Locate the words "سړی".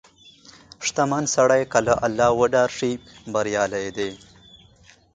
1.35-1.61